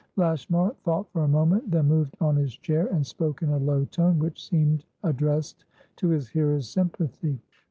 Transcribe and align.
Lashmar 0.15 0.73
thought 0.83 1.07
for 1.11 1.25
a 1.25 1.27
moment, 1.27 1.69
then 1.69 1.87
moved 1.89 2.17
on 2.19 2.35
his 2.35 2.57
chair, 2.57 2.87
and 2.87 3.05
spoke 3.05 3.43
in 3.43 3.49
a 3.49 3.59
low 3.59 3.85
tone, 3.85 4.17
which 4.17 4.49
seemed 4.49 4.83
addressed 5.03 5.65
to 5.97 6.07
his 6.09 6.27
hearer's 6.27 6.67
sympathy. 6.67 7.37